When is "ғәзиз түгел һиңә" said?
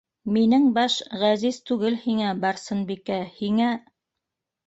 1.23-2.31